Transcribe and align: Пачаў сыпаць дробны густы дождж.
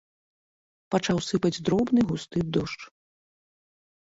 Пачаў 0.95 1.17
сыпаць 1.25 1.61
дробны 1.67 2.01
густы 2.09 2.39
дождж. 2.59 2.81